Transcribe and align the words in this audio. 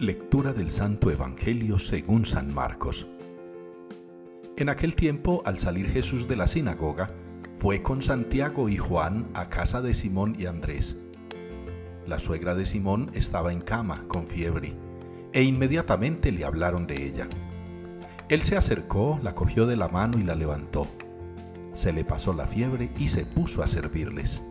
Lectura 0.00 0.52
del 0.52 0.72
Santo 0.72 1.12
Evangelio 1.12 1.78
según 1.78 2.26
San 2.26 2.52
Marcos. 2.52 3.06
En 4.56 4.68
aquel 4.68 4.96
tiempo, 4.96 5.40
al 5.46 5.56
salir 5.58 5.88
Jesús 5.88 6.26
de 6.26 6.34
la 6.34 6.48
sinagoga, 6.48 7.10
fue 7.54 7.80
con 7.80 8.02
Santiago 8.02 8.68
y 8.68 8.76
Juan 8.76 9.28
a 9.34 9.48
casa 9.48 9.80
de 9.82 9.94
Simón 9.94 10.34
y 10.36 10.46
Andrés. 10.46 10.98
La 12.08 12.18
suegra 12.18 12.56
de 12.56 12.66
Simón 12.66 13.12
estaba 13.14 13.52
en 13.52 13.60
cama, 13.60 14.02
con 14.08 14.26
fiebre, 14.26 14.72
e 15.32 15.44
inmediatamente 15.44 16.32
le 16.32 16.44
hablaron 16.44 16.88
de 16.88 17.06
ella. 17.06 17.28
Él 18.28 18.42
se 18.42 18.56
acercó, 18.56 19.20
la 19.22 19.36
cogió 19.36 19.64
de 19.64 19.76
la 19.76 19.86
mano 19.86 20.18
y 20.18 20.24
la 20.24 20.34
levantó. 20.34 20.88
Se 21.72 21.92
le 21.92 22.04
pasó 22.04 22.32
la 22.32 22.48
fiebre 22.48 22.90
y 22.98 23.08
se 23.08 23.26
puso 23.26 23.62
a 23.62 23.68
servirles. 23.68 24.42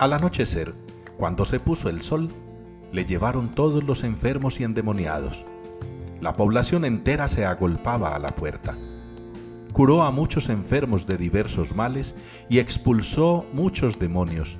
Al 0.00 0.12
anochecer, 0.12 0.74
cuando 1.16 1.44
se 1.44 1.60
puso 1.60 1.88
el 1.88 2.02
sol, 2.02 2.30
le 2.94 3.04
llevaron 3.04 3.56
todos 3.56 3.82
los 3.82 4.04
enfermos 4.04 4.60
y 4.60 4.64
endemoniados. 4.64 5.44
La 6.20 6.34
población 6.36 6.84
entera 6.84 7.26
se 7.26 7.44
agolpaba 7.44 8.14
a 8.14 8.20
la 8.20 8.36
puerta. 8.36 8.78
Curó 9.72 10.04
a 10.04 10.12
muchos 10.12 10.48
enfermos 10.48 11.04
de 11.04 11.16
diversos 11.16 11.74
males 11.74 12.14
y 12.48 12.60
expulsó 12.60 13.46
muchos 13.52 13.98
demonios. 13.98 14.58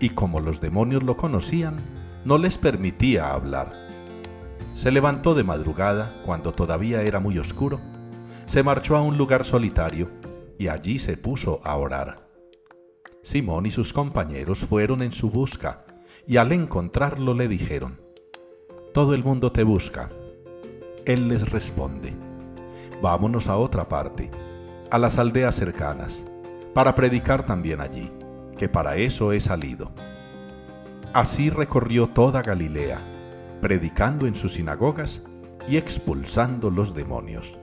Y 0.00 0.08
como 0.10 0.40
los 0.40 0.60
demonios 0.60 1.04
lo 1.04 1.16
conocían, 1.16 1.76
no 2.24 2.36
les 2.36 2.58
permitía 2.58 3.32
hablar. 3.32 3.72
Se 4.74 4.90
levantó 4.90 5.36
de 5.36 5.44
madrugada, 5.44 6.20
cuando 6.26 6.52
todavía 6.52 7.02
era 7.02 7.20
muy 7.20 7.38
oscuro, 7.38 7.80
se 8.44 8.64
marchó 8.64 8.96
a 8.96 9.02
un 9.02 9.16
lugar 9.16 9.44
solitario 9.44 10.10
y 10.58 10.66
allí 10.66 10.98
se 10.98 11.16
puso 11.16 11.60
a 11.62 11.76
orar. 11.76 12.28
Simón 13.22 13.66
y 13.66 13.70
sus 13.70 13.92
compañeros 13.92 14.58
fueron 14.64 15.00
en 15.00 15.12
su 15.12 15.30
busca 15.30 15.84
y 16.26 16.36
al 16.36 16.52
encontrarlo 16.52 17.34
le 17.34 17.48
dijeron, 17.48 18.00
Todo 18.92 19.14
el 19.14 19.24
mundo 19.24 19.52
te 19.52 19.64
busca. 19.64 20.10
Él 21.04 21.28
les 21.28 21.50
responde, 21.50 22.14
Vámonos 23.02 23.48
a 23.48 23.56
otra 23.56 23.88
parte, 23.88 24.30
a 24.90 24.98
las 24.98 25.18
aldeas 25.18 25.56
cercanas, 25.56 26.24
para 26.74 26.94
predicar 26.94 27.44
también 27.44 27.80
allí, 27.80 28.10
que 28.56 28.68
para 28.68 28.96
eso 28.96 29.32
he 29.32 29.40
salido. 29.40 29.92
Así 31.12 31.50
recorrió 31.50 32.08
toda 32.08 32.42
Galilea, 32.42 33.00
predicando 33.60 34.26
en 34.26 34.36
sus 34.36 34.54
sinagogas 34.54 35.22
y 35.68 35.76
expulsando 35.76 36.70
los 36.70 36.94
demonios. 36.94 37.58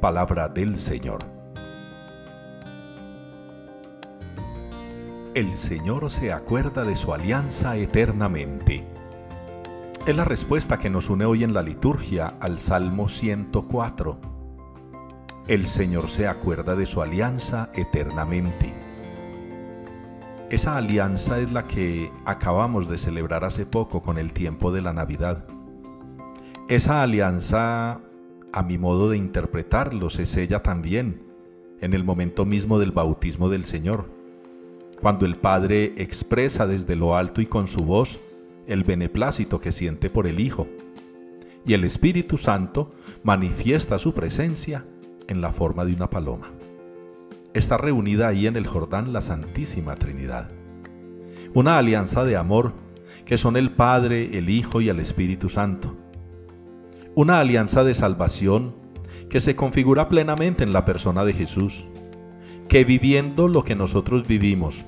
Palabra 0.00 0.48
del 0.48 0.78
Señor. 0.78 1.33
El 5.34 5.56
Señor 5.58 6.10
se 6.10 6.32
acuerda 6.32 6.84
de 6.84 6.94
su 6.94 7.12
alianza 7.12 7.76
eternamente. 7.76 8.86
Es 10.06 10.16
la 10.16 10.24
respuesta 10.24 10.78
que 10.78 10.90
nos 10.90 11.10
une 11.10 11.24
hoy 11.24 11.42
en 11.42 11.52
la 11.52 11.62
liturgia 11.62 12.36
al 12.38 12.60
Salmo 12.60 13.08
104. 13.08 14.20
El 15.48 15.66
Señor 15.66 16.08
se 16.08 16.28
acuerda 16.28 16.76
de 16.76 16.86
su 16.86 17.02
alianza 17.02 17.70
eternamente. 17.74 18.72
Esa 20.50 20.76
alianza 20.76 21.40
es 21.40 21.50
la 21.50 21.66
que 21.66 22.12
acabamos 22.26 22.88
de 22.88 22.96
celebrar 22.96 23.44
hace 23.44 23.66
poco 23.66 24.02
con 24.02 24.18
el 24.18 24.32
tiempo 24.32 24.70
de 24.70 24.82
la 24.82 24.92
Navidad. 24.92 25.46
Esa 26.68 27.02
alianza, 27.02 28.00
a 28.52 28.62
mi 28.62 28.78
modo 28.78 29.10
de 29.10 29.16
interpretarlo, 29.16 30.10
se 30.10 30.26
sella 30.26 30.62
también 30.62 31.26
en 31.80 31.92
el 31.92 32.04
momento 32.04 32.44
mismo 32.44 32.78
del 32.78 32.92
bautismo 32.92 33.48
del 33.48 33.64
Señor 33.64 34.23
cuando 35.04 35.26
el 35.26 35.36
Padre 35.36 35.92
expresa 35.98 36.66
desde 36.66 36.96
lo 36.96 37.14
alto 37.14 37.42
y 37.42 37.46
con 37.46 37.68
su 37.68 37.84
voz 37.84 38.20
el 38.66 38.84
beneplácito 38.84 39.60
que 39.60 39.70
siente 39.70 40.08
por 40.08 40.26
el 40.26 40.40
Hijo, 40.40 40.66
y 41.66 41.74
el 41.74 41.84
Espíritu 41.84 42.38
Santo 42.38 42.94
manifiesta 43.22 43.98
su 43.98 44.14
presencia 44.14 44.86
en 45.28 45.42
la 45.42 45.52
forma 45.52 45.84
de 45.84 45.92
una 45.92 46.08
paloma. 46.08 46.52
Está 47.52 47.76
reunida 47.76 48.28
ahí 48.28 48.46
en 48.46 48.56
el 48.56 48.66
Jordán 48.66 49.12
la 49.12 49.20
Santísima 49.20 49.94
Trinidad. 49.96 50.50
Una 51.52 51.76
alianza 51.76 52.24
de 52.24 52.38
amor 52.38 52.72
que 53.26 53.36
son 53.36 53.58
el 53.58 53.72
Padre, 53.72 54.38
el 54.38 54.48
Hijo 54.48 54.80
y 54.80 54.88
el 54.88 55.00
Espíritu 55.00 55.50
Santo. 55.50 55.94
Una 57.14 57.40
alianza 57.40 57.84
de 57.84 57.92
salvación 57.92 58.74
que 59.28 59.40
se 59.40 59.54
configura 59.54 60.08
plenamente 60.08 60.64
en 60.64 60.72
la 60.72 60.86
persona 60.86 61.26
de 61.26 61.34
Jesús, 61.34 61.88
que 62.70 62.86
viviendo 62.86 63.48
lo 63.48 63.64
que 63.64 63.74
nosotros 63.74 64.26
vivimos, 64.26 64.86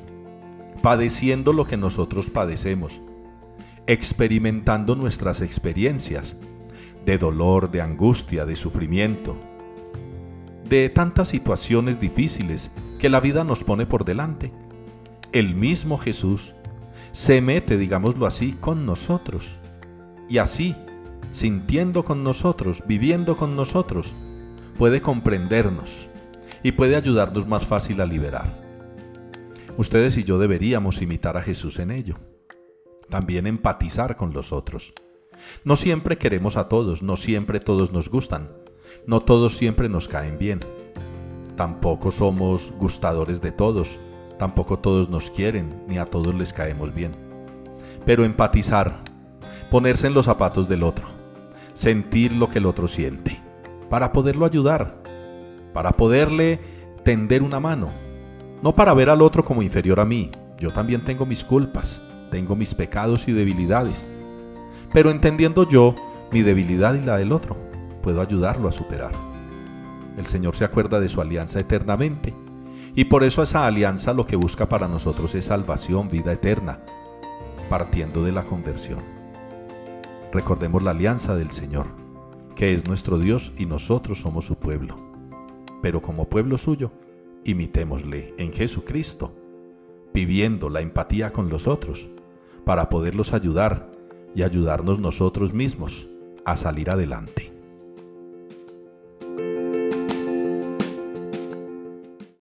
padeciendo 0.87 1.53
lo 1.53 1.65
que 1.65 1.77
nosotros 1.77 2.31
padecemos, 2.31 3.03
experimentando 3.89 4.95
nuestras 4.95 5.41
experiencias 5.41 6.37
de 7.05 7.19
dolor, 7.19 7.73
de 7.73 7.81
angustia, 7.83 8.47
de 8.47 8.55
sufrimiento, 8.55 9.37
de 10.69 10.89
tantas 10.89 11.27
situaciones 11.27 11.99
difíciles 11.99 12.71
que 13.01 13.09
la 13.09 13.19
vida 13.19 13.43
nos 13.43 13.65
pone 13.65 13.85
por 13.85 14.05
delante. 14.05 14.53
El 15.33 15.57
mismo 15.57 15.99
Jesús 15.99 16.55
se 17.11 17.41
mete, 17.41 17.79
digámoslo 17.79 18.25
así, 18.25 18.53
con 18.53 18.87
nosotros. 18.87 19.59
Y 20.29 20.39
así, 20.39 20.77
sintiendo 21.33 22.05
con 22.05 22.23
nosotros, 22.23 22.85
viviendo 22.87 23.37
con 23.37 23.57
nosotros, 23.57 24.15
puede 24.79 25.01
comprendernos 25.01 26.09
y 26.63 26.71
puede 26.71 26.95
ayudarnos 26.95 27.45
más 27.45 27.67
fácil 27.67 28.01
a 28.01 28.07
liberar. 28.07 28.66
Ustedes 29.79 30.17
y 30.17 30.25
yo 30.25 30.39
deberíamos 30.39 31.03
imitar 31.03 31.37
a 31.37 31.43
Jesús 31.43 31.79
en 31.79 31.91
ello. 31.91 32.17
También 33.11 33.47
empatizar 33.47 34.17
con 34.17 34.33
los 34.33 34.51
otros. 34.53 34.95
No 35.65 35.77
siempre 35.77 36.17
queremos 36.17 36.57
a 36.57 36.69
todos, 36.69 37.03
no 37.03 37.17
siempre 37.17 37.61
todos 37.61 37.93
nos 37.93 38.09
gustan, 38.09 38.49
no 39.07 39.21
todos 39.21 39.57
siempre 39.59 39.91
nos 39.91 40.09
caen 40.09 40.39
bien. 40.39 40.61
Tampoco 41.57 42.11
somos 42.11 42.73
gustadores 42.79 43.43
de 43.43 43.53
todos, 43.53 44.01
tampoco 44.39 44.79
todos 44.79 45.11
nos 45.11 45.31
quieren, 45.31 45.83
ni 45.87 45.99
a 45.99 46.07
todos 46.07 46.35
les 46.35 46.55
caemos 46.55 46.95
bien. 46.95 47.15
Pero 48.07 48.25
empatizar, 48.25 49.05
ponerse 49.71 50.07
en 50.07 50.15
los 50.15 50.25
zapatos 50.25 50.69
del 50.69 50.85
otro, 50.85 51.07
sentir 51.75 52.33
lo 52.33 52.49
que 52.49 52.61
el 52.61 52.67
otro 52.67 52.89
siente, 52.89 53.43
para 53.91 54.13
poderlo 54.13 54.47
ayudar, 54.47 55.03
para 55.75 55.93
poderle 55.93 56.61
tender 57.05 57.43
una 57.43 57.61
mano, 57.61 57.93
no 58.63 58.75
para 58.75 58.95
ver 58.95 59.11
al 59.11 59.23
otro 59.23 59.45
como 59.45 59.63
inferior 59.63 60.01
a 60.01 60.05
mí, 60.05 60.31
yo 60.59 60.73
también 60.73 61.05
tengo 61.05 61.27
mis 61.27 61.45
culpas, 61.45 62.01
tengo 62.31 62.57
mis 62.57 62.75
pecados 62.75 63.29
y 63.29 63.33
debilidades, 63.33 64.07
pero 64.93 65.11
entendiendo 65.11 65.69
yo 65.69 65.95
mi 66.33 66.43
debilidad 66.43 66.95
y 66.95 67.05
la 67.05 67.19
del 67.19 67.33
otro, 67.33 67.57
puedo 68.03 68.21
ayudarlo 68.21 68.69
a 68.69 68.73
superar. 68.73 69.13
El 70.17 70.27
Señor 70.27 70.57
se 70.57 70.65
acuerda 70.65 71.01
de 71.01 71.09
su 71.09 71.21
alianza 71.21 71.61
eternamente, 71.61 72.35
y 72.95 73.05
por 73.05 73.25
eso 73.25 73.43
esa 73.43 73.67
alianza 73.67 74.15
lo 74.15 74.25
que 74.25 74.37
busca 74.37 74.69
para 74.69 74.89
nosotros 74.89 75.35
es 75.35 75.45
salvación, 75.45 76.09
vida 76.09 76.33
eterna, 76.33 76.81
partiendo 77.69 78.25
de 78.25 78.33
la 78.33 78.45
conversión. 78.45 79.01
Recordemos 80.33 80.83
la 80.83 80.93
alianza 80.93 81.35
del 81.35 81.51
Señor, 81.51 81.87
que 82.55 82.73
es 82.73 82.87
nuestro 82.87 83.19
Dios 83.19 83.53
y 83.59 83.67
nosotros 83.67 84.21
somos 84.21 84.47
su 84.47 84.57
pueblo. 84.57 84.97
Pero 85.83 86.01
como 86.01 86.29
pueblo 86.29 86.57
suyo, 86.57 86.91
imitémosle 87.47 88.35
en 88.39 88.53
Jesucristo, 88.53 89.35
viviendo 90.13 90.69
la 90.69 90.81
empatía 90.81 91.33
con 91.33 91.49
los 91.49 91.67
otros, 91.67 92.09
para 92.65 92.89
poderlos 92.89 93.33
ayudar 93.33 93.91
y 94.35 94.43
ayudarnos 94.43 94.99
nosotros 94.99 95.53
mismos 95.53 96.09
a 96.45 96.57
salir 96.57 96.91
adelante. 96.91 97.46